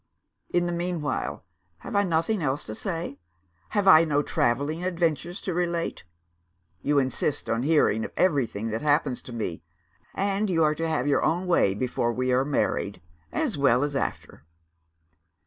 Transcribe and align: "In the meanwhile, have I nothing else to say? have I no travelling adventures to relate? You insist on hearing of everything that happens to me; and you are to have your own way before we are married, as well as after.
"In 0.49 0.65
the 0.65 0.71
meanwhile, 0.71 1.45
have 1.85 1.95
I 1.95 2.01
nothing 2.01 2.41
else 2.41 2.65
to 2.65 2.73
say? 2.73 3.19
have 3.69 3.87
I 3.87 4.03
no 4.03 4.23
travelling 4.23 4.83
adventures 4.83 5.39
to 5.41 5.53
relate? 5.53 6.05
You 6.81 6.97
insist 6.97 7.47
on 7.47 7.61
hearing 7.61 8.03
of 8.03 8.11
everything 8.17 8.71
that 8.71 8.81
happens 8.81 9.21
to 9.21 9.31
me; 9.31 9.61
and 10.15 10.49
you 10.49 10.63
are 10.63 10.73
to 10.73 10.87
have 10.89 11.05
your 11.05 11.21
own 11.21 11.45
way 11.45 11.75
before 11.75 12.11
we 12.11 12.33
are 12.33 12.43
married, 12.43 12.99
as 13.31 13.59
well 13.59 13.83
as 13.83 13.95
after. 13.95 14.43